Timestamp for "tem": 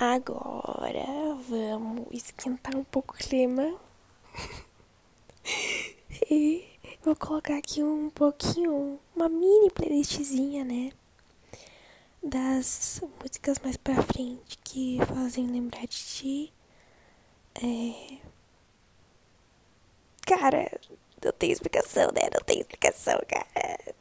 21.32-21.50, 22.44-22.60